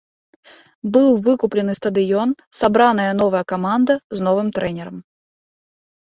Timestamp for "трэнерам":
4.57-4.97